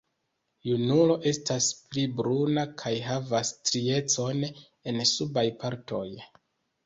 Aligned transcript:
Junulo 0.67 1.15
estas 1.31 1.65
pli 1.89 2.05
bruna 2.21 2.63
kaj 2.83 2.93
havas 3.09 3.51
striecon 3.57 4.41
en 4.93 4.99
subaj 5.11 5.47
partoj. 5.65 6.05